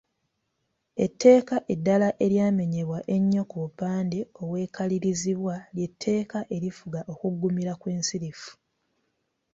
[1.05, 8.51] Etteeka eddala eryamenyebwa ennyo ku bupande obwekalirizibwa ly'etteeka erifuga okuggumira kw'ensirifu.